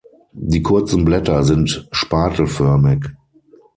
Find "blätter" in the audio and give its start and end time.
1.05-1.43